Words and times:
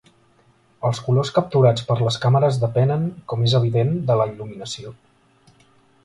Els 0.87 0.99
colors 1.09 1.31
capturats 1.33 1.83
per 1.89 1.97
les 1.99 2.17
càmeres 2.23 2.57
depenen, 2.63 3.05
com 3.33 3.43
és 3.49 3.55
evident, 3.59 3.93
de 4.09 4.17
la 4.21 4.25
il·luminació. 4.31 4.95